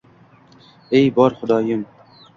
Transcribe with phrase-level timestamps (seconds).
[0.91, 1.85] E bor Xudoyim…